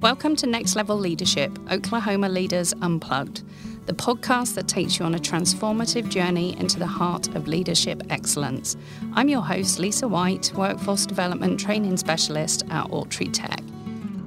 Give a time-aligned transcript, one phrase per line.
[0.00, 3.42] Welcome to Next Level Leadership, Oklahoma Leaders Unplugged,
[3.86, 8.76] the podcast that takes you on a transformative journey into the heart of leadership excellence.
[9.14, 13.60] I'm your host, Lisa White, Workforce Development Training Specialist at Autry Tech.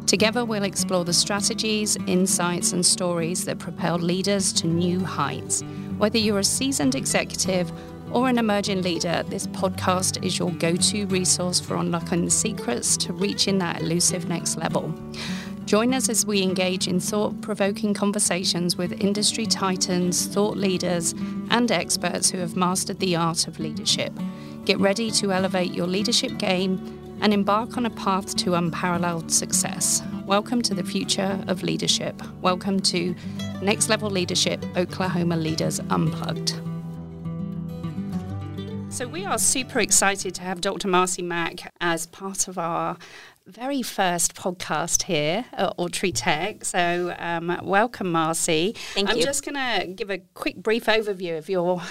[0.08, 5.62] Together, we'll explore the strategies, insights, and stories that propel leaders to new heights.
[5.98, 7.72] Whether you're a seasoned executive
[8.12, 12.98] or an emerging leader, this podcast is your go to resource for unlocking the secrets
[12.98, 14.94] to reaching that elusive next level.
[15.72, 21.16] Join us as we engage in thought provoking conversations with industry titans, thought leaders,
[21.50, 24.12] and experts who have mastered the art of leadership.
[24.66, 30.04] Get ready to elevate your leadership game and embark on a path to unparalleled success.
[30.26, 32.22] Welcome to the future of leadership.
[32.42, 33.16] Welcome to
[33.62, 36.54] Next Level Leadership Oklahoma Leaders Unplugged.
[38.90, 40.90] So, we are super excited to have Dr.
[40.90, 42.98] Marcie Mack as part of our
[43.48, 46.64] very first podcast here at Autry Tech.
[46.64, 48.76] So, um, welcome, Marcie.
[48.94, 49.24] Thank I'm you.
[49.24, 51.82] just going to give a quick, brief overview of your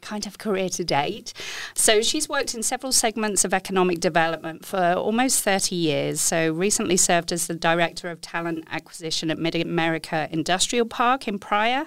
[0.00, 1.32] kind of career to date.
[1.74, 6.20] So she's worked in several segments of economic development for almost 30 years.
[6.20, 11.38] So recently served as the director of talent acquisition at Mid America Industrial Park in
[11.38, 11.86] Pryor,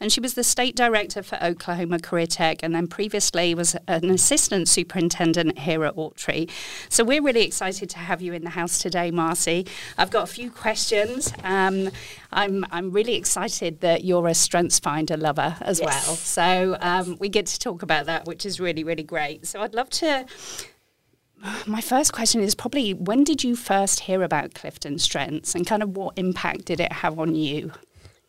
[0.00, 4.10] and she was the state director for Oklahoma Career Tech, and then previously was an
[4.10, 6.50] assistant superintendent here at Autry.
[6.88, 9.68] So we're really excited to have you in the house today, Marcie.
[9.96, 11.32] I've got a few questions.
[11.44, 11.90] Um,
[12.32, 16.06] I'm I'm really excited that you're a Strengths Finder lover as Yes.
[16.06, 16.16] well.
[16.16, 19.46] So um, we get to talk about that, which is really really great.
[19.46, 20.26] So I'd love to.
[21.66, 25.82] My first question is probably when did you first hear about Clifton Strengths and kind
[25.82, 27.72] of what impact did it have on you?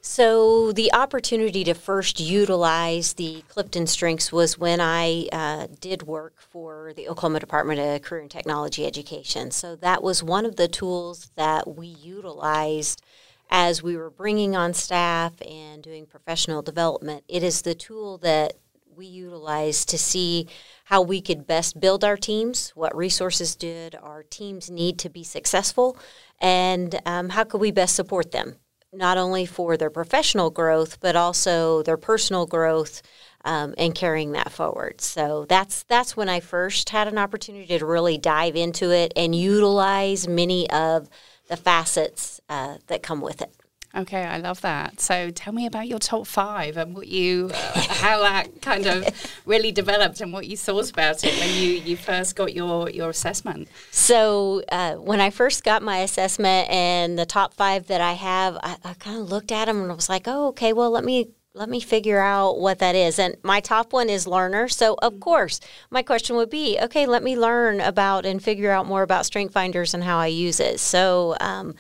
[0.08, 6.36] So the opportunity to first utilize the Clifton Strengths was when I uh, did work
[6.40, 9.50] for the Oklahoma Department of Career and Technology Education.
[9.50, 13.02] So that was one of the tools that we utilized
[13.50, 17.24] as we were bringing on staff and doing professional development.
[17.28, 18.54] It is the tool that
[18.96, 20.48] we utilized to see
[20.86, 25.24] how we could best build our teams, what resources did our teams need to be
[25.24, 25.98] successful,
[26.40, 28.56] and um, how could we best support them
[28.94, 33.02] not only for their professional growth but also their personal growth
[33.44, 35.00] um, and carrying that forward.
[35.02, 39.36] So that's that's when I first had an opportunity to really dive into it and
[39.36, 41.10] utilize many of
[41.48, 43.54] the facets uh, that come with it.
[43.96, 45.00] Okay, I love that.
[45.00, 49.08] So tell me about your top five and what you, uh, how that kind of
[49.46, 53.10] really developed and what you thought about it when you, you first got your, your
[53.10, 53.70] assessment.
[53.92, 58.58] So uh, when I first got my assessment and the top five that I have,
[58.62, 61.06] I, I kind of looked at them and I was like, oh, okay, well, let
[61.06, 63.18] me let me figure out what that is.
[63.18, 64.68] And my top one is learner.
[64.68, 68.88] So of course, my question would be, okay, let me learn about and figure out
[68.88, 70.82] more about Strength Finders and how I use it.
[70.82, 71.38] So.
[71.40, 71.76] Um,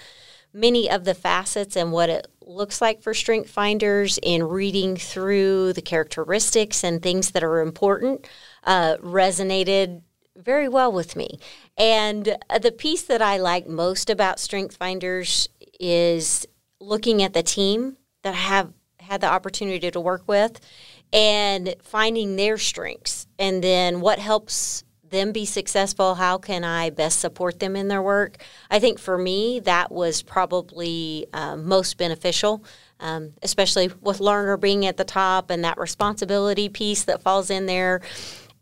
[0.56, 5.74] many of the facets and what it looks like for strength finders in reading through
[5.74, 8.28] the characteristics and things that are important
[8.64, 10.02] uh, resonated
[10.38, 11.40] very well with me.
[11.78, 16.48] And uh, the piece that I like most about strength finders is
[16.80, 20.62] looking at the team that I have had the opportunity to work with
[21.12, 27.20] and finding their strengths and then what helps them be successful how can i best
[27.20, 28.38] support them in their work?
[28.70, 32.64] I think for me that was probably um, most beneficial
[33.00, 37.66] um, especially with learner being at the top and that responsibility piece that falls in
[37.66, 38.02] there.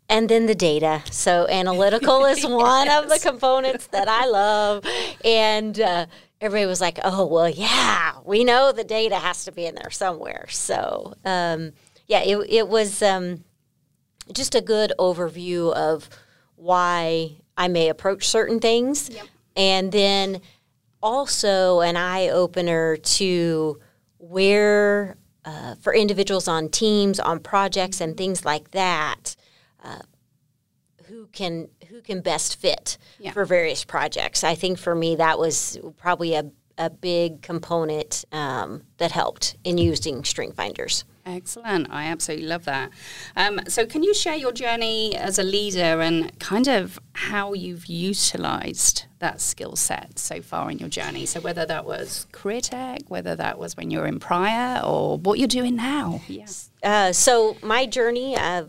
[0.08, 1.02] And then the data.
[1.10, 4.84] So analytical is one of the components that i love.
[5.24, 6.06] And uh,
[6.40, 9.90] everybody was like oh well yeah we know the data has to be in there
[9.90, 10.46] somewhere.
[10.48, 11.72] So um,
[12.06, 13.44] yeah it, it was um,
[14.32, 16.08] just a good overview of
[16.64, 19.10] why I may approach certain things.
[19.54, 20.40] And then
[21.02, 23.78] also an eye opener to
[24.18, 29.36] where, uh, for individuals on teams, on projects, and things like that,
[29.84, 29.98] uh,
[31.06, 33.32] who can who can best fit Yeah.
[33.32, 34.42] for various projects.
[34.42, 39.76] I think for me that was probably a, a big component um, that helped in
[39.76, 41.04] using Strength Finders.
[41.26, 41.88] Excellent.
[41.90, 42.90] I absolutely love that.
[43.34, 47.86] Um, so, can you share your journey as a leader and kind of how you've
[47.86, 51.24] utilized that skill set so far in your journey?
[51.24, 55.18] So, whether that was career tech, whether that was when you were in Pryor, or
[55.18, 56.20] what you're doing now.
[56.28, 56.70] Yes.
[56.82, 58.66] Uh, so my journey, uh,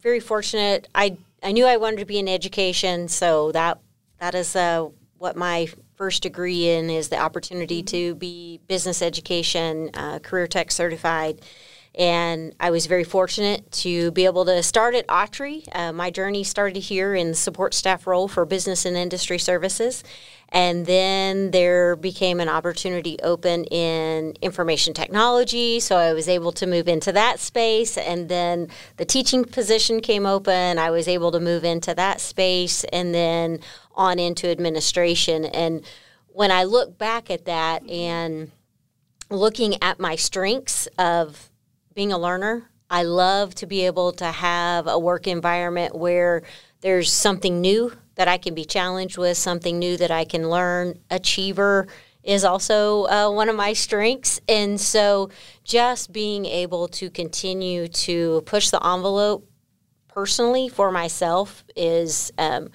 [0.00, 0.88] very fortunate.
[0.94, 3.80] I I knew I wanted to be in education, so that
[4.18, 4.88] that is uh,
[5.18, 10.70] what my first degree in is the opportunity to be business education, uh, career tech
[10.70, 11.42] certified,
[11.98, 15.66] And I was very fortunate to be able to start at Autry.
[15.74, 20.04] Uh, my journey started here in support staff role for business and industry services.
[20.50, 25.80] And then there became an opportunity open in information technology.
[25.80, 27.98] So I was able to move into that space.
[27.98, 30.78] And then the teaching position came open.
[30.78, 33.58] I was able to move into that space and then
[33.96, 35.46] on into administration.
[35.46, 35.84] And
[36.28, 38.52] when I look back at that and
[39.30, 41.50] looking at my strengths of
[41.98, 46.44] being a learner, I love to be able to have a work environment where
[46.80, 51.00] there's something new that I can be challenged with, something new that I can learn.
[51.10, 51.88] Achiever
[52.22, 54.40] is also uh, one of my strengths.
[54.48, 55.30] And so
[55.64, 59.50] just being able to continue to push the envelope
[60.06, 62.68] personally for myself is um,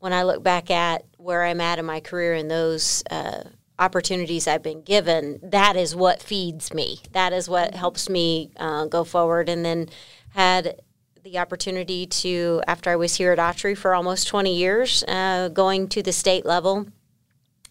[0.00, 3.02] when I look back at where I'm at in my career and those.
[3.10, 3.44] Uh,
[3.80, 7.00] opportunities I've been given, that is what feeds me.
[7.12, 9.48] That is what helps me uh, go forward.
[9.48, 9.88] And then
[10.34, 10.80] had
[11.22, 15.88] the opportunity to, after I was here at Autry for almost 20 years, uh, going
[15.88, 16.86] to the state level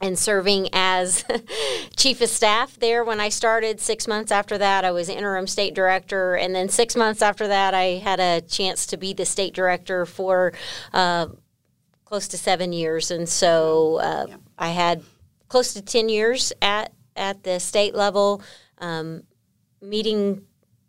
[0.01, 1.25] and serving as
[1.95, 3.79] chief of staff there when I started.
[3.79, 6.35] Six months after that, I was interim state director.
[6.35, 10.05] And then six months after that, I had a chance to be the state director
[10.05, 10.53] for
[10.93, 11.27] uh,
[12.05, 13.11] close to seven years.
[13.11, 14.37] And so uh, yeah.
[14.57, 15.03] I had
[15.49, 18.41] close to 10 years at, at the state level,
[18.77, 19.23] um,
[19.81, 20.43] meeting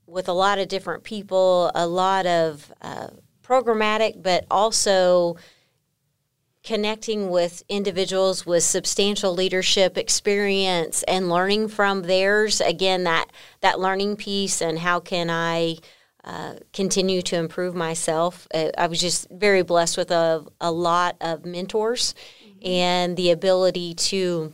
[0.07, 3.09] with a lot of different people, a lot of uh,
[3.43, 5.37] programmatic, but also
[6.63, 12.61] connecting with individuals with substantial leadership experience and learning from theirs.
[12.61, 13.27] Again, that
[13.61, 15.77] that learning piece and how can I
[16.23, 18.47] uh, continue to improve myself.
[18.53, 22.15] Uh, I was just very blessed with a, a lot of mentors.
[22.65, 24.53] And the ability to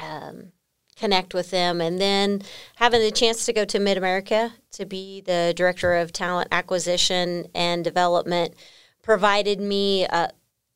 [0.00, 0.52] um,
[0.96, 1.80] connect with them.
[1.80, 2.42] And then
[2.76, 7.46] having the chance to go to Mid America to be the director of talent acquisition
[7.54, 8.54] and development
[9.02, 10.28] provided me uh,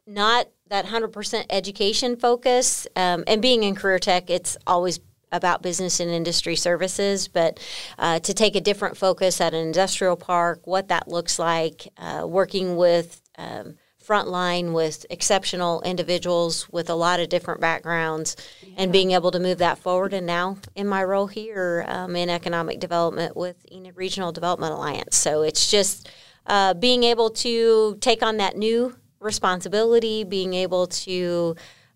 [0.07, 2.87] not that 100% education focus.
[2.95, 5.01] Um, and being in career tech, it's always
[5.33, 7.61] about business and industry services, but
[7.99, 12.25] uh, to take a different focus at an industrial park, what that looks like, uh,
[12.27, 18.75] working with um, frontline with exceptional individuals with a lot of different backgrounds yeah.
[18.79, 20.13] and being able to move that forward.
[20.13, 25.17] And now in my role here um, in economic development with Enid Regional Development Alliance.
[25.17, 26.11] So it's just
[26.47, 31.55] uh, being able to take on that new responsibility, being able to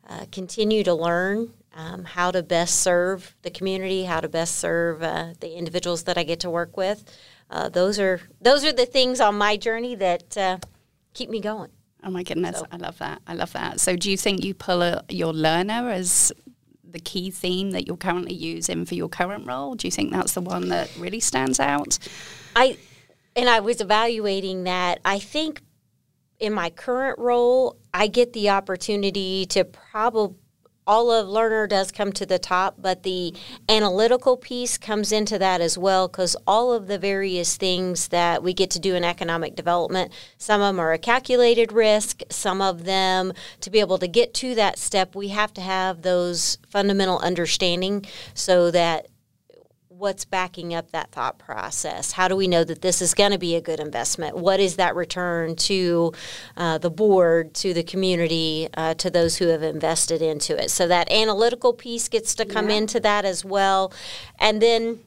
[0.09, 5.03] uh, continue to learn um, how to best serve the community, how to best serve
[5.03, 7.05] uh, the individuals that I get to work with.
[7.51, 10.59] Uh, those are those are the things on my journey that uh,
[11.15, 11.71] keep me going.
[12.05, 12.67] Oh my goodness, so.
[12.71, 13.23] I love that.
[13.27, 13.81] I love that.
[13.81, 16.33] So, do you think you pull a, your learner as
[16.89, 19.75] the key theme that you're currently using for your current role?
[19.75, 21.99] Do you think that's the one that really stands out?
[22.55, 22.77] I
[23.35, 25.01] and I was evaluating that.
[25.05, 25.63] I think
[26.39, 30.37] in my current role, I get the opportunity to probably
[30.87, 33.35] all of learner does come to the top, but the
[33.69, 38.53] analytical piece comes into that as well because all of the various things that we
[38.53, 42.85] get to do in economic development, some of them are a calculated risk, some of
[42.85, 47.19] them to be able to get to that step, we have to have those fundamental
[47.21, 48.05] understanding
[48.35, 49.07] so that
[49.99, 52.13] what's backing up that thought process?
[52.13, 54.37] How do we know that this is going to be a good investment?
[54.37, 56.13] What is that return to
[56.57, 60.71] uh, the board, to the community, uh, to those who have invested into it?
[60.71, 62.77] So that analytical piece gets to come yeah.
[62.77, 63.93] into that as well.
[64.39, 65.01] And then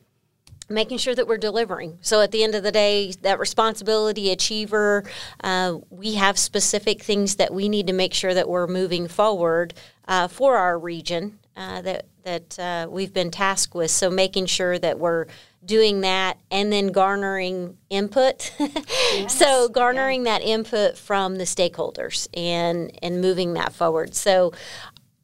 [0.69, 1.97] making sure that we're delivering.
[2.01, 5.03] So at the end of the day, that responsibility achiever,
[5.41, 9.73] uh, we have specific things that we need to make sure that we're moving forward
[10.07, 13.89] uh, for our region uh, that that uh, we've been tasked with.
[13.89, 15.25] So making sure that we're
[15.65, 18.53] doing that and then garnering input.
[18.59, 19.37] yes.
[19.37, 20.37] so garnering yeah.
[20.37, 24.13] that input from the stakeholders and and moving that forward.
[24.13, 24.53] So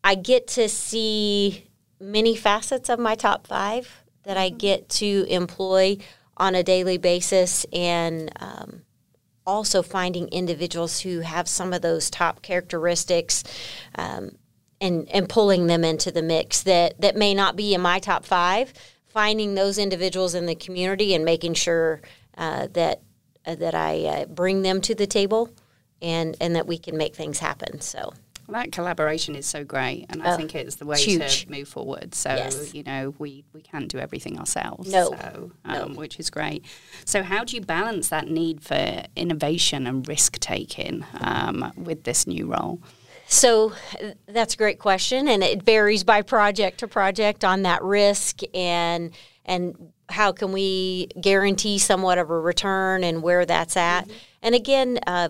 [0.03, 4.57] I get to see many facets of my top five that I mm-hmm.
[4.57, 5.97] get to employ
[6.35, 8.81] on a daily basis and um,
[9.45, 13.43] also finding individuals who have some of those top characteristics
[13.95, 14.31] um,
[14.83, 18.25] and and pulling them into the mix that that may not be in my top
[18.25, 18.73] five.
[19.07, 22.01] Finding those individuals in the community and making sure
[22.35, 23.01] uh, that
[23.45, 25.49] uh, that I uh, bring them to the table,
[26.01, 27.81] and and that we can make things happen.
[27.81, 28.13] So.
[28.45, 31.69] Well, that collaboration is so great, and I oh, think it's the way to move
[31.69, 32.13] forward.
[32.13, 32.73] So yes.
[32.73, 34.91] you know, we we can't do everything ourselves.
[34.91, 35.97] No, so, um, no.
[35.97, 36.65] which is great.
[37.05, 42.27] So how do you balance that need for innovation and risk taking um, with this
[42.27, 42.81] new role?
[43.33, 43.73] So
[44.27, 49.11] that's a great question, and it varies by project to project on that risk and
[49.43, 54.03] and how can we guarantee somewhat of a return and where that's at?
[54.03, 54.17] Mm-hmm.
[54.43, 55.29] And again, uh,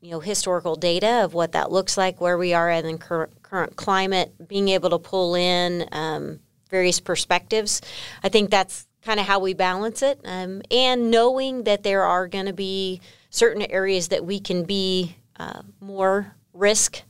[0.00, 3.40] you know, historical data of what that looks like, where we are in the current,
[3.44, 7.80] current climate, being able to pull in um, various perspectives.
[8.24, 12.26] I think that's kind of how we balance it, um, and knowing that there are
[12.26, 17.02] going to be certain areas that we can be uh, more risk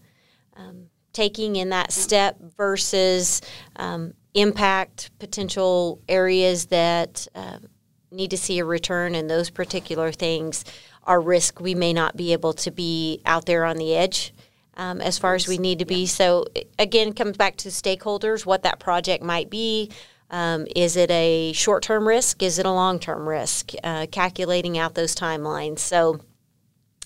[0.57, 3.41] um, taking in that step versus
[3.77, 7.59] um, impact potential areas that uh,
[8.11, 10.65] need to see a return and those particular things
[11.05, 14.33] are risk we may not be able to be out there on the edge
[14.77, 16.07] um, as far as we need to be.
[16.07, 16.47] So
[16.79, 19.91] again comes back to stakeholders what that project might be.
[20.31, 22.43] Um, is it a short-term risk?
[22.43, 23.73] Is it a long-term risk?
[23.85, 25.79] Uh, calculating out those timelines.
[25.79, 26.21] So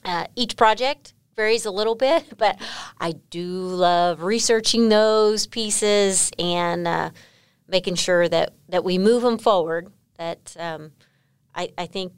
[0.05, 2.61] uh, each project varies a little bit, but
[3.01, 7.11] I do love researching those pieces and uh,
[7.67, 9.91] making sure that, that we move them forward.
[10.19, 10.91] That um,
[11.55, 12.13] I, I think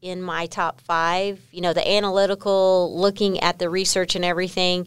[0.00, 4.86] in my top five, you know, the analytical, looking at the research and everything,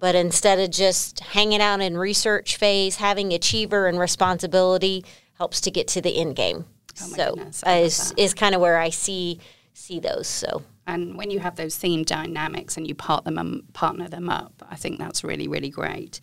[0.00, 5.04] but instead of just hanging out in research phase, having achiever and responsibility
[5.34, 6.64] helps to get to the end game.
[7.00, 9.40] Oh so goodness, is is kind of where I see
[9.72, 10.26] see those.
[10.26, 14.28] So and when you have those theme dynamics and you part them um, partner them
[14.28, 16.20] up, I think that's really really great.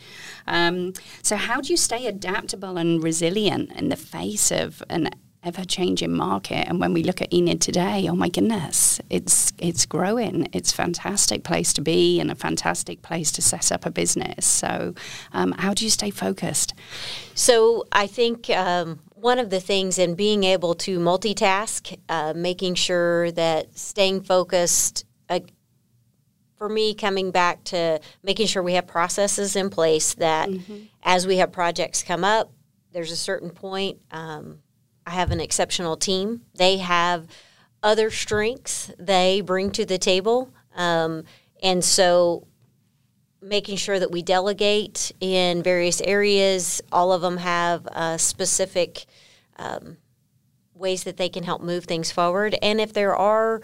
[0.48, 5.10] Um, so how do you stay adaptable and resilient in the face of an
[5.45, 6.67] ever changing market.
[6.67, 10.50] And when we look at Enid today, oh my goodness, it's it's growing.
[10.51, 14.45] It's a fantastic place to be and a fantastic place to set up a business.
[14.45, 14.95] So,
[15.31, 16.74] um, how do you stay focused?
[17.36, 22.75] So I think um, one of the things in being able to multitask, uh, making
[22.75, 25.39] sure that staying focused, uh,
[26.60, 30.77] for me, coming back to making sure we have processes in place that mm-hmm.
[31.01, 32.51] as we have projects come up,
[32.94, 33.98] there's a certain point.
[34.12, 34.60] Um,
[35.08, 36.41] I have an exceptional team.
[36.53, 37.25] They have
[37.82, 40.51] other strengths they bring to the table.
[40.75, 41.24] Um,
[41.63, 42.46] and so
[43.41, 46.82] making sure that we delegate in various areas.
[46.91, 49.05] All of them have uh, specific
[49.57, 49.97] um,
[50.74, 52.55] ways that they can help move things forward.
[52.62, 53.62] And if there are,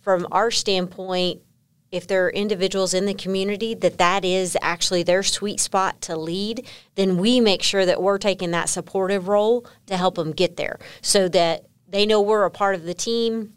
[0.00, 1.42] from our standpoint,
[1.90, 6.16] if there are individuals in the community that that is actually their sweet spot to
[6.16, 6.66] lead,
[6.96, 10.78] then we make sure that we're taking that supportive role to help them get there
[11.00, 13.54] so that they know we're a part of the team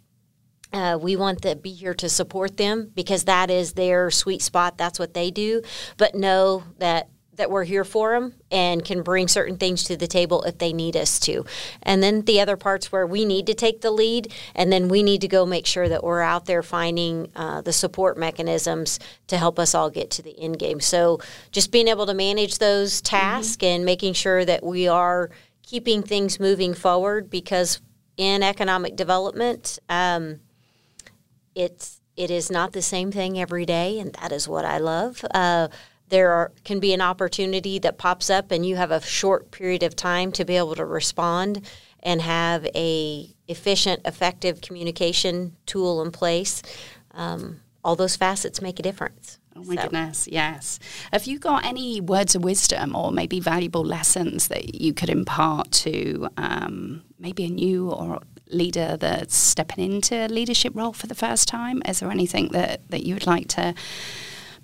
[0.73, 4.77] uh, we want to be here to support them because that is their sweet spot.
[4.77, 5.61] That's what they do.
[5.97, 7.09] But know that
[7.41, 10.71] that we're here for them and can bring certain things to the table if they
[10.71, 11.43] need us to.
[11.81, 15.01] And then the other parts where we need to take the lead, and then we
[15.01, 19.37] need to go make sure that we're out there finding uh, the support mechanisms to
[19.37, 20.79] help us all get to the end game.
[20.79, 21.19] So
[21.51, 23.75] just being able to manage those tasks mm-hmm.
[23.77, 25.31] and making sure that we are
[25.63, 27.81] keeping things moving forward because
[28.17, 29.79] in economic development.
[29.89, 30.41] Um,
[31.55, 35.25] it's it is not the same thing every day, and that is what I love.
[35.33, 35.69] Uh,
[36.11, 39.81] there are, can be an opportunity that pops up, and you have a short period
[39.81, 41.65] of time to be able to respond
[42.03, 46.61] and have a efficient, effective communication tool in place.
[47.11, 49.39] Um, all those facets make a difference.
[49.55, 49.83] Oh my so.
[49.83, 50.79] goodness, yes.
[51.11, 55.71] Have you got any words of wisdom or maybe valuable lessons that you could impart
[55.71, 61.15] to um, maybe a new or leader that's stepping into a leadership role for the
[61.15, 61.81] first time?
[61.87, 63.73] Is there anything that, that you would like to,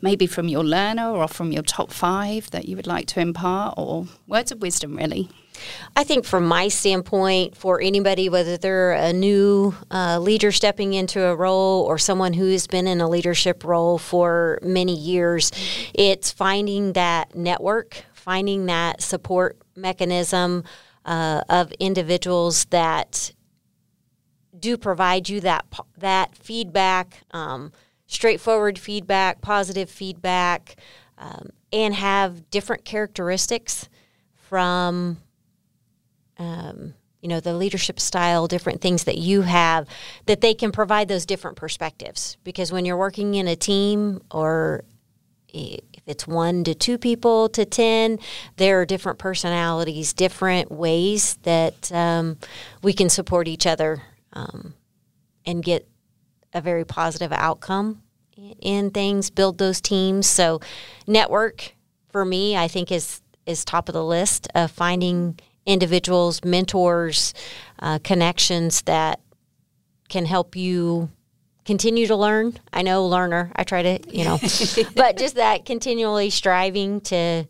[0.02, 3.74] maybe from your learner or from your top five, that you would like to impart,
[3.78, 5.30] or words of wisdom, really?
[5.96, 11.24] I think, from my standpoint, for anybody, whether they're a new uh, leader stepping into
[11.26, 15.52] a role or someone who has been in a leadership role for many years,
[15.94, 20.64] it's finding that network, finding that support mechanism
[21.06, 23.34] uh, of individuals that
[24.60, 25.66] do provide you that
[25.98, 27.72] that feedback, um,
[28.08, 30.76] straightforward feedback, positive feedback,
[31.18, 33.90] um, and have different characteristics
[34.36, 35.18] from
[36.38, 39.88] um, you know the leadership style, different things that you have
[40.26, 42.38] that they can provide those different perspectives.
[42.44, 44.84] Because when you're working in a team or
[45.50, 48.20] if it's one to two people to 10,
[48.58, 52.38] there are different personalities, different ways that um,
[52.84, 54.74] we can support each other um,
[55.46, 55.88] and get
[56.54, 58.02] a very positive outcome
[58.60, 60.28] in things, build those teams.
[60.28, 60.62] So,
[61.08, 61.74] network
[62.10, 67.34] for me, I think is is top of the list of finding individuals, mentors,
[67.80, 69.20] uh, connections that
[70.10, 71.10] can help you
[71.66, 72.58] continue to learn.
[72.72, 73.52] I know learner.
[73.56, 74.40] I try to, you know,
[74.96, 77.46] but just that continually striving to.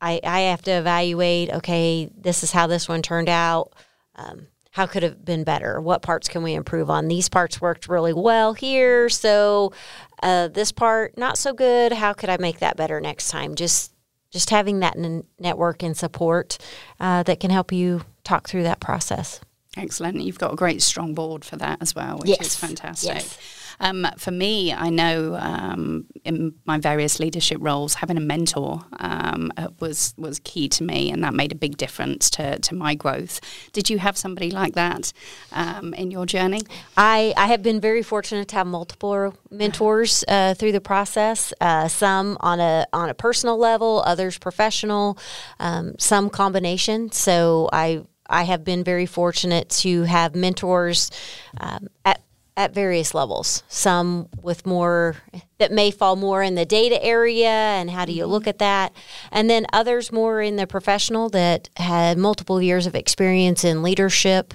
[0.00, 1.50] I, I have to evaluate.
[1.50, 3.72] Okay, this is how this one turned out.
[4.14, 5.80] Um, how could have been better?
[5.80, 7.08] What parts can we improve on?
[7.08, 9.72] These parts worked really well here, so
[10.22, 11.92] uh, this part not so good.
[11.92, 13.54] How could I make that better next time?
[13.54, 13.92] Just
[14.30, 16.58] just having that n- network and support
[17.00, 19.40] uh, that can help you talk through that process.
[19.76, 20.20] Excellent.
[20.20, 22.40] You've got a great strong board for that as well, which yes.
[22.40, 23.14] is fantastic.
[23.14, 23.38] Yes.
[23.80, 29.52] Um, for me, I know um, in my various leadership roles, having a mentor um,
[29.56, 32.94] uh, was was key to me, and that made a big difference to, to my
[32.94, 33.40] growth.
[33.72, 35.12] Did you have somebody like that
[35.52, 36.62] um, in your journey?
[36.96, 41.52] I, I have been very fortunate to have multiple mentors uh, through the process.
[41.60, 45.18] Uh, some on a on a personal level, others professional,
[45.60, 47.10] um, some combination.
[47.12, 51.10] So I I have been very fortunate to have mentors
[51.58, 52.20] um, at
[52.58, 53.62] at various levels.
[53.68, 55.14] Some with more
[55.58, 58.92] that may fall more in the data area and how do you look at that,
[59.30, 64.54] and then others more in the professional that had multiple years of experience in leadership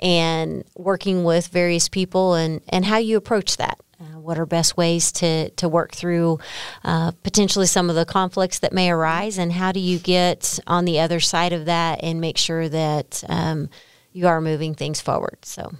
[0.00, 3.78] and working with various people and and how you approach that.
[4.00, 6.40] Uh, what are best ways to, to work through
[6.84, 10.86] uh, potentially some of the conflicts that may arise, and how do you get on
[10.86, 13.68] the other side of that and make sure that um,
[14.12, 15.36] you are moving things forward?
[15.42, 15.70] So,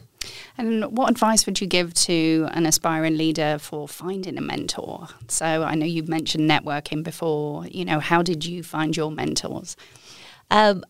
[0.59, 5.09] and what advice would you give to an aspiring leader for finding a mentor?
[5.29, 7.67] So I know you've mentioned networking before.
[7.67, 9.76] You know, how did you find your mentors?
[10.50, 10.85] Um,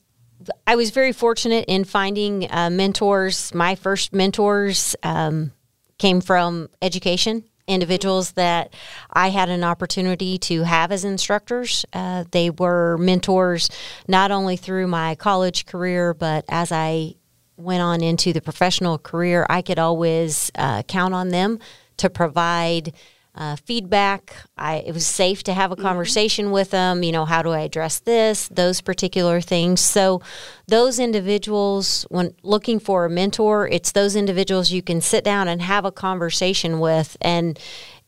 [0.67, 3.55] I was very fortunate in finding uh, mentors.
[3.55, 5.53] My first mentors um,
[5.99, 7.45] came from education.
[7.69, 8.75] Individuals that
[9.13, 11.87] I had an opportunity to have as instructors.
[11.93, 13.71] Uh, they were mentors
[14.09, 17.15] not only through my college career, but as I
[17.63, 21.59] went on into the professional career, I could always uh, count on them
[21.99, 22.93] to provide
[23.35, 24.37] uh, feedback.
[24.59, 26.55] I, it was safe to have a conversation mm-hmm.
[26.55, 27.03] with them.
[27.03, 28.49] You know, how do I address this?
[28.49, 29.81] Those particular things.
[29.81, 30.21] So,
[30.69, 35.63] those individuals, when looking for a mentor, it's those individuals you can sit down and
[35.63, 37.59] have a conversation with, and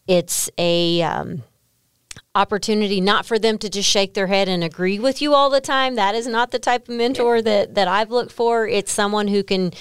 [0.07, 1.43] it's a um,
[2.35, 5.61] opportunity not for them to just shake their head and agree with you all the
[5.61, 5.95] time.
[5.95, 8.67] That is not the type of mentor that that I've looked for.
[8.67, 9.73] It's someone who can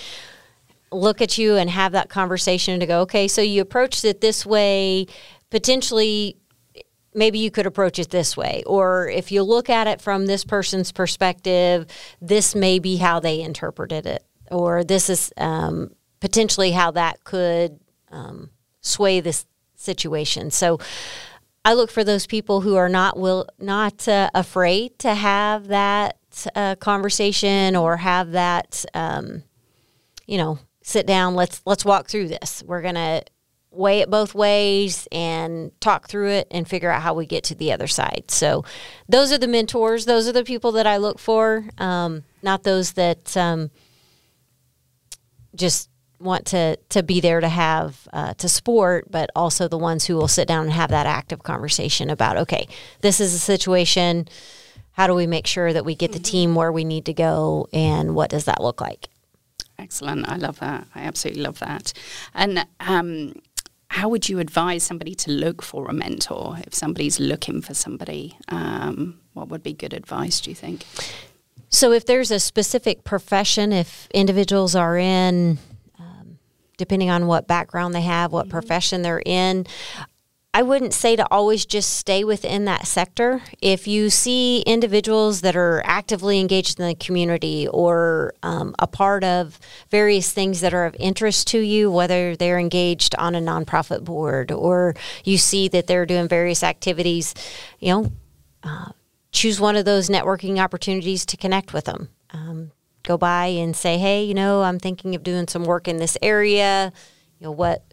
[0.91, 4.45] look at you and have that conversation to go, okay, so you approached it this
[4.45, 5.07] way,
[5.49, 6.37] potentially
[7.15, 8.63] maybe you could approach it this way.
[8.65, 11.85] Or if you look at it from this person's perspective,
[12.21, 14.23] this may be how they interpreted it.
[14.51, 17.79] Or this is um, potentially how that could
[18.11, 18.49] um,
[18.81, 20.51] sway this situation.
[20.51, 20.79] So
[21.65, 26.17] I look for those people who are not will not uh, afraid to have that
[26.55, 29.43] uh, conversation or have that, um,
[30.27, 31.35] you know, sit down.
[31.35, 32.63] Let's let's walk through this.
[32.65, 33.23] We're gonna
[33.71, 37.55] weigh it both ways and talk through it and figure out how we get to
[37.55, 38.25] the other side.
[38.27, 38.65] So,
[39.07, 40.05] those are the mentors.
[40.05, 41.65] Those are the people that I look for.
[41.77, 43.71] Um, not those that um,
[45.55, 45.89] just
[46.23, 50.15] want to to be there to have uh, to sport, but also the ones who
[50.15, 52.67] will sit down and have that active conversation about okay,
[53.01, 54.27] this is a situation.
[54.93, 57.67] How do we make sure that we get the team where we need to go,
[57.73, 59.09] and what does that look like?
[59.79, 60.29] Excellent.
[60.29, 60.87] I love that.
[60.93, 61.93] I absolutely love that.
[62.33, 63.33] And um,
[63.87, 68.37] how would you advise somebody to look for a mentor if somebody's looking for somebody?
[68.49, 70.41] Um, what would be good advice?
[70.41, 70.85] Do you think?
[71.69, 75.57] So, if there's a specific profession, if individuals are in
[76.77, 78.51] depending on what background they have, what mm-hmm.
[78.51, 79.65] profession they're in.
[80.55, 83.41] I wouldn't say to always just stay within that sector.
[83.59, 89.23] If you see individuals that are actively engaged in the community or um, a part
[89.23, 89.59] of
[89.89, 94.51] various things that are of interest to you, whether they're engaged on a nonprofit board
[94.51, 97.33] or you see that they're doing various activities,
[97.79, 98.11] you know,
[98.61, 98.91] uh,
[99.31, 102.09] choose one of those networking opportunities to connect with them.
[102.29, 102.71] Um,
[103.03, 106.17] go by and say, "Hey, you know, I'm thinking of doing some work in this
[106.21, 106.91] area.
[107.39, 107.83] You know, what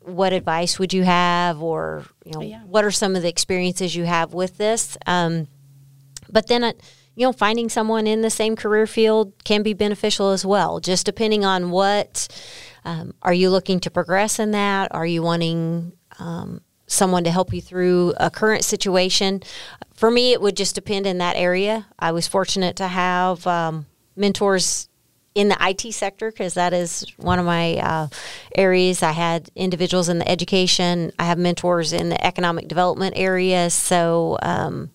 [0.00, 2.62] what advice would you have, or you know, yeah.
[2.62, 5.48] what are some of the experiences you have with this?" Um,
[6.30, 6.72] but then, uh,
[7.14, 10.80] you know, finding someone in the same career field can be beneficial as well.
[10.80, 12.28] Just depending on what
[12.84, 14.94] um, are you looking to progress in that?
[14.94, 19.42] Are you wanting um, someone to help you through a current situation?
[19.94, 21.86] For me, it would just depend in that area.
[21.98, 23.86] I was fortunate to have um,
[24.18, 24.88] mentors
[25.38, 28.08] in the IT sector because that is one of my uh,
[28.56, 29.04] areas.
[29.04, 31.12] I had individuals in the education.
[31.16, 33.70] I have mentors in the economic development area.
[33.70, 34.90] So um,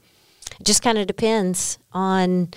[0.60, 2.50] it just kind of depends on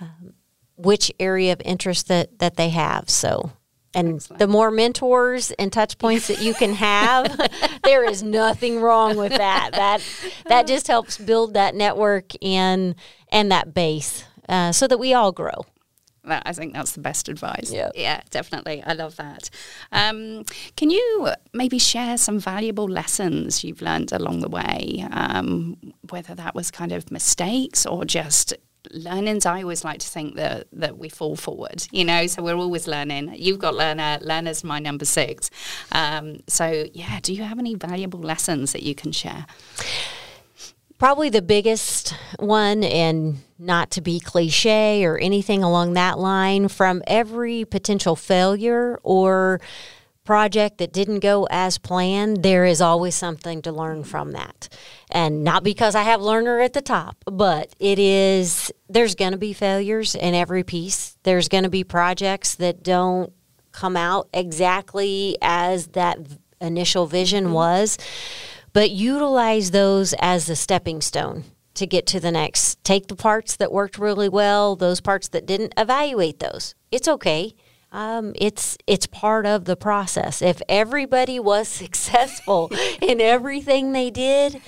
[0.00, 0.32] um,
[0.76, 3.10] which area of interest that that they have.
[3.10, 3.52] So.
[3.94, 4.40] And Excellent.
[4.40, 7.34] the more mentors and touch points that you can have,
[7.82, 9.70] there is nothing wrong with that.
[9.72, 10.02] That
[10.48, 12.94] that just helps build that network and
[13.30, 15.64] and that base uh, so that we all grow.
[16.26, 17.70] That, I think that's the best advice.
[17.72, 17.92] Yep.
[17.94, 18.82] Yeah, definitely.
[18.84, 19.50] I love that.
[19.92, 20.44] Um,
[20.76, 25.76] can you maybe share some valuable lessons you've learned along the way, um,
[26.10, 28.54] whether that was kind of mistakes or just
[28.92, 32.54] learnings i always like to think that that we fall forward you know so we're
[32.56, 35.50] always learning you've got learner learner's my number six
[35.92, 39.46] um, so yeah do you have any valuable lessons that you can share
[40.98, 47.02] Probably the biggest one, and not to be cliche or anything along that line, from
[47.06, 49.60] every potential failure or
[50.24, 54.68] project that didn't go as planned, there is always something to learn from that.
[55.10, 59.38] And not because I have learner at the top, but it is, there's going to
[59.38, 61.16] be failures in every piece.
[61.22, 63.32] There's going to be projects that don't
[63.70, 66.18] come out exactly as that
[66.60, 67.98] initial vision was
[68.76, 72.84] but utilize those as a stepping stone to get to the next.
[72.84, 76.74] Take the parts that worked really well, those parts that didn't, evaluate those.
[76.92, 77.54] It's okay.
[77.90, 80.42] Um, it's it's part of the process.
[80.42, 84.60] If everybody was successful in everything they did,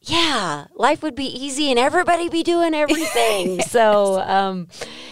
[0.00, 3.56] yeah, life would be easy and everybody be doing everything.
[3.56, 3.70] yes.
[3.70, 4.68] So, um,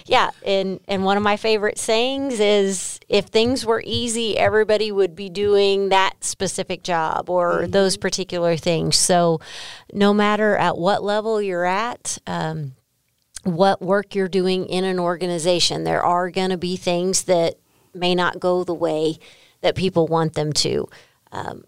[0.07, 5.15] yeah, and and one of my favorite sayings is if things were easy, everybody would
[5.15, 7.71] be doing that specific job or mm-hmm.
[7.71, 8.97] those particular things.
[8.97, 9.41] So,
[9.93, 12.75] no matter at what level you're at, um,
[13.45, 17.55] what work you're doing in an organization, there are going to be things that
[17.95, 19.19] may not go the way
[19.61, 20.89] that people want them to.
[21.33, 21.65] Um,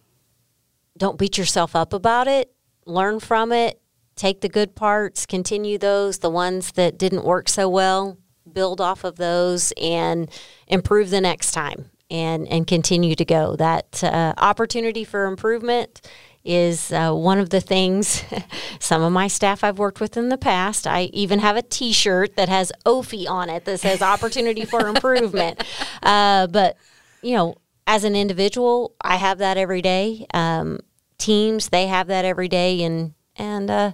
[0.97, 2.53] don't beat yourself up about it
[2.89, 3.81] learn from it,
[4.17, 8.19] take the good parts, continue those, the ones that didn't work so well,
[8.53, 10.31] build off of those and
[10.67, 13.57] improve the next time and and continue to go.
[13.57, 16.01] That uh, opportunity for improvement
[16.45, 18.25] is uh, one of the things
[18.81, 20.87] some of my staff I've worked with in the past.
[20.87, 25.63] I even have a T-shirt that has OFI on it that says "Opportunity for Improvement."
[26.03, 26.77] Uh, but
[27.23, 27.57] you know,
[27.87, 30.27] as an individual, I have that every day.
[30.33, 30.81] Um,
[31.19, 33.93] teams they have that every day and and uh,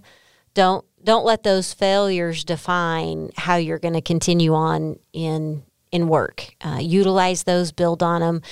[0.54, 5.62] don't don't let those failures define how you're going to continue on in
[5.92, 6.56] in work.
[6.60, 8.42] Uh, utilize those, build on them,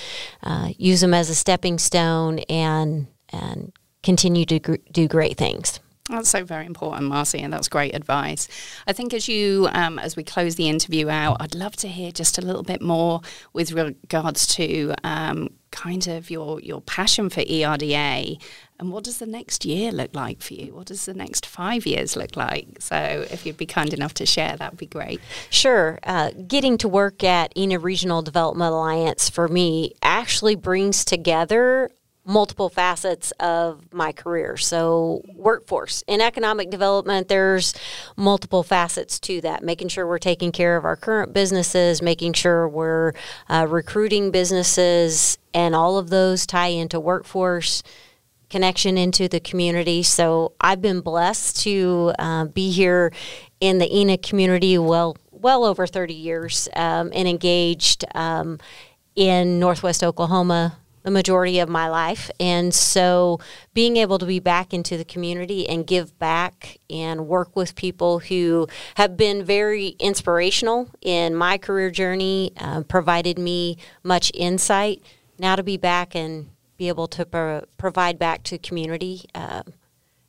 [0.43, 5.79] uh, use them as a stepping stone, and and continue to gr- do great things.
[6.09, 8.49] That's so very important, Marcie, and that's great advice.
[8.85, 12.11] I think as you, um, as we close the interview out, I'd love to hear
[12.11, 13.21] just a little bit more
[13.53, 18.37] with regards to um, kind of your your passion for ERDA,
[18.79, 20.75] and what does the next year look like for you?
[20.75, 22.67] What does the next five years look like?
[22.79, 25.21] So, if you'd be kind enough to share, that would be great.
[25.51, 25.99] Sure.
[26.03, 31.91] Uh, getting to work at Enid Regional Development Alliance for me actually brings together
[32.25, 34.55] multiple facets of my career.
[34.55, 37.73] So, workforce in economic development, there's
[38.15, 39.63] multiple facets to that.
[39.63, 43.13] Making sure we're taking care of our current businesses, making sure we're
[43.49, 47.83] uh, recruiting businesses, and all of those tie into workforce
[48.49, 50.01] connection into the community.
[50.03, 53.11] So, I've been blessed to uh, be here
[53.59, 58.59] in the Enid community well well over 30 years um, and engaged um,
[59.15, 62.31] in Northwest Oklahoma the majority of my life.
[62.39, 63.39] And so
[63.73, 68.19] being able to be back into the community and give back and work with people
[68.19, 75.03] who have been very inspirational in my career journey, uh, provided me much insight.
[75.37, 79.63] Now to be back and be able to pro- provide back to community, uh,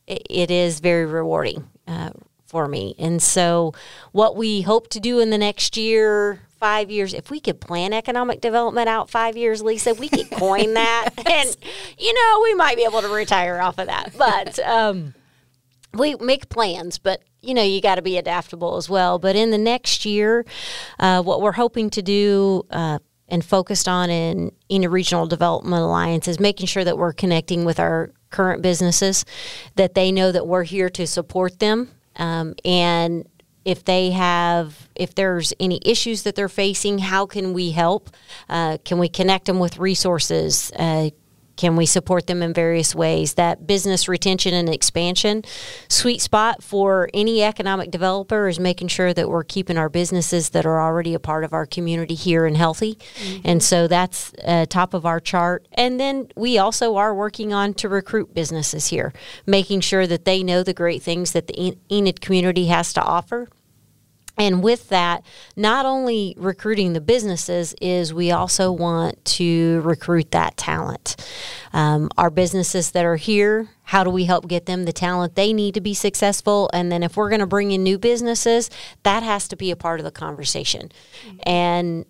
[0.07, 1.69] it, it is very rewarding.
[1.87, 2.11] Uh,
[2.55, 2.95] for me.
[3.01, 3.75] And so,
[4.13, 7.92] what we hope to do in the next year, five years, if we could plan
[7.92, 11.11] economic development out five years, Lisa, we could coin that.
[11.31, 11.55] and,
[11.98, 14.14] you know, we might be able to retire off of that.
[14.16, 15.12] But um,
[15.92, 19.18] we make plans, but you know, you got to be adaptable as well.
[19.18, 20.46] But in the next year,
[20.98, 25.83] uh, what we're hoping to do uh, and focused on in in a regional development
[25.83, 29.27] alliance is making sure that we're connecting with our current businesses,
[29.77, 33.29] that they know that we're here to support them, um, and
[33.64, 38.11] if they have if there's any issues that they're facing how can we help?
[38.48, 40.70] Uh, can we connect them with resources?
[40.77, 41.11] Uh,
[41.57, 43.35] can we support them in various ways?
[43.35, 45.43] That business retention and expansion
[45.88, 50.67] sweet spot for any economic developer is making sure that we're keeping our businesses that
[50.67, 52.95] are already a part of our community here and healthy.
[52.95, 53.40] Mm-hmm.
[53.45, 55.67] and so that's uh, top of our chart.
[55.73, 59.12] And then we also are working on to recruit businesses here
[59.47, 63.49] making sure that they know the great things that the enid community has to offer
[64.37, 65.25] and with that,
[65.57, 71.16] not only recruiting the businesses, is we also want to recruit that talent.
[71.73, 75.53] Um, our businesses that are here, how do we help get them the talent they
[75.53, 76.68] need to be successful?
[76.73, 78.70] And then if we're going to bring in new businesses,
[79.05, 80.90] that has to be a part of the conversation.
[81.27, 81.37] Mm-hmm.
[81.49, 82.07] And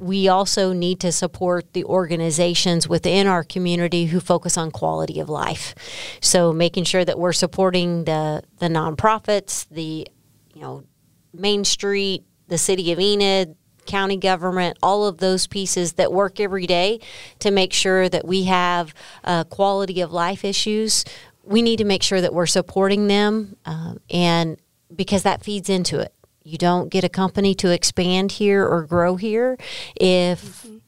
[0.00, 5.28] we also need to support the organizations within our community who focus on quality of
[5.28, 5.74] life.
[6.20, 10.08] So making sure that we're supporting the the nonprofits, the
[10.54, 10.84] you know
[11.32, 16.66] Main Street, the city of Enid, county government, all of those pieces that work every
[16.66, 17.00] day
[17.40, 21.04] to make sure that we have uh, quality of life issues.
[21.42, 24.58] We need to make sure that we're supporting them, um, and
[24.94, 26.14] because that feeds into it.
[26.42, 29.58] You don't get a company to expand here or grow here
[29.94, 30.78] if mm-hmm.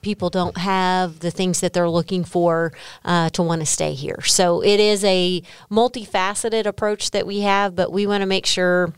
[0.00, 2.72] people don't have the things that they're looking for
[3.04, 4.22] uh, to want to stay here.
[4.22, 8.94] So it is a multifaceted approach that we have, but we want to make sure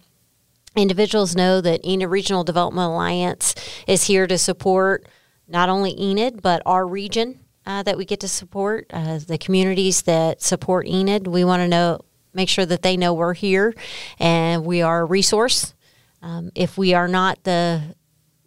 [0.77, 3.55] individuals know that Enid Regional Development Alliance
[3.87, 5.07] is here to support
[5.49, 10.03] not only Enid, but our region uh, that we get to support, uh, the communities
[10.03, 11.27] that support Enid.
[11.27, 12.01] We want to know,
[12.33, 13.75] make sure that they know we're here
[14.19, 15.75] and we are a resource
[16.23, 17.95] um, if we are not the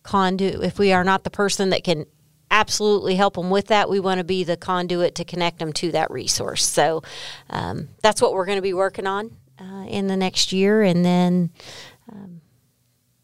[0.04, 2.06] conduit, if we are not the person that can
[2.52, 5.92] absolutely help them with that, we want to be the conduit to connect them to
[5.92, 6.66] that resource.
[6.66, 7.02] So
[7.50, 11.04] um, that's what we're going to be working on uh, in the next year, and
[11.04, 11.50] then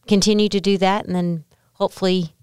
[0.09, 2.33] continue to do that, and then hopefully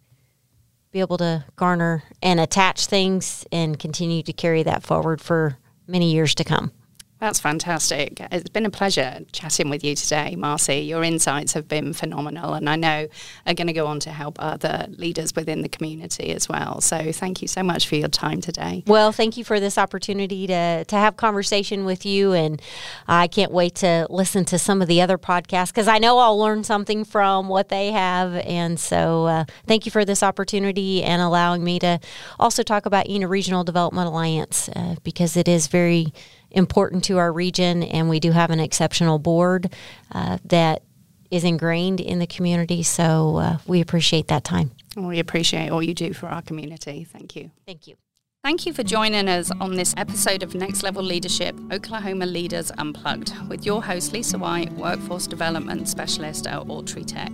[0.93, 6.13] be able to garner and attach things and continue to carry that forward for many
[6.13, 6.71] years to come.
[7.19, 8.21] That's fantastic.
[8.31, 10.87] It's been a pleasure chatting with you today, Marcie.
[10.87, 13.09] Your insights have been phenomenal, and I know
[13.47, 16.83] are going to go on to help other leaders within the community as well.
[16.83, 18.83] So, thank you so much for your time today.
[18.87, 22.61] Well, thank you for this opportunity to to have conversation with you, and
[23.09, 26.39] I can't wait to listen to some of the other podcasts because I know I'll
[26.39, 28.35] learn something from what they have.
[28.35, 31.99] And so, uh, thank you for this opportunity and allowing me to
[32.39, 36.13] also talk about Enid Regional Development Alliance uh, because it is very
[36.51, 39.73] important to our region, and we do have an exceptional board
[40.13, 40.83] uh, that
[41.31, 42.83] is ingrained in the community.
[42.83, 44.71] So uh, we appreciate that time.
[44.97, 47.05] We appreciate all you do for our community.
[47.05, 47.51] Thank you.
[47.67, 47.97] Thank you.
[48.43, 53.33] Thank you for joining us on this episode of Next Level Leadership Oklahoma Leaders Unplugged
[53.49, 57.33] with your host, Lisa White, Workforce Development Specialist at Autry Tech.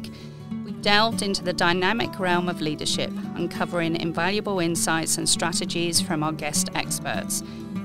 [0.65, 6.33] We delved into the dynamic realm of leadership, uncovering invaluable insights and strategies from our
[6.33, 7.43] guest experts.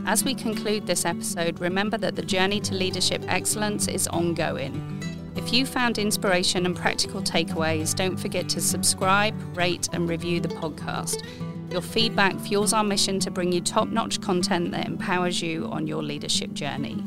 [0.08, 5.04] As we conclude this episode, remember that the journey to leadership excellence is ongoing.
[5.36, 10.48] If you found inspiration and practical takeaways, don't forget to subscribe, rate, and review the
[10.48, 11.26] podcast.
[11.70, 15.88] Your feedback fuels our mission to bring you top notch content that empowers you on
[15.88, 17.04] your leadership journey.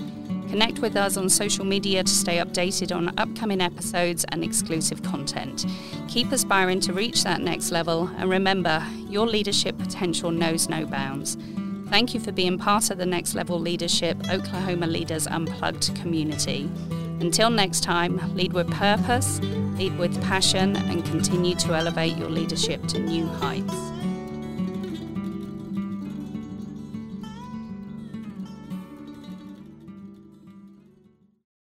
[0.50, 5.64] Connect with us on social media to stay updated on upcoming episodes and exclusive content.
[6.08, 11.38] Keep aspiring to reach that next level, and remember, your leadership potential knows no bounds.
[11.90, 16.70] Thank you for being part of the Next Level Leadership Oklahoma Leaders Unplugged community.
[17.18, 19.40] Until next time, lead with purpose,
[19.76, 23.99] lead with passion, and continue to elevate your leadership to new heights.